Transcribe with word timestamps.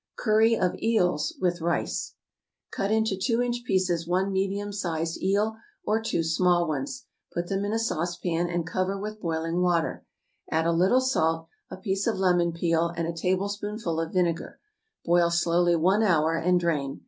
=Curry 0.17 0.57
of 0.57 0.73
Eels, 0.81 1.35
with 1.39 1.61
Rice.= 1.61 2.15
Cut 2.71 2.89
into 2.89 3.15
two 3.15 3.39
inch 3.39 3.63
pieces 3.63 4.07
one 4.07 4.31
medium 4.31 4.73
sized 4.73 5.21
eel 5.21 5.57
or 5.85 6.01
two 6.01 6.23
small 6.23 6.67
ones; 6.67 7.05
put 7.35 7.49
them 7.49 7.63
in 7.65 7.71
a 7.71 7.77
saucepan, 7.77 8.49
and 8.49 8.65
cover 8.65 8.99
with 8.99 9.21
boiling 9.21 9.61
water; 9.61 10.03
add 10.49 10.65
a 10.65 10.71
little 10.73 11.01
salt, 11.01 11.49
a 11.69 11.77
piece 11.77 12.07
of 12.07 12.17
lemon 12.17 12.51
peel, 12.51 12.91
and 12.97 13.07
a 13.07 13.13
tablespoonful 13.13 13.99
of 13.99 14.11
vinegar; 14.13 14.59
boil 15.05 15.29
slowly 15.29 15.75
one 15.75 16.01
hour, 16.01 16.33
and 16.35 16.59
drain. 16.59 16.99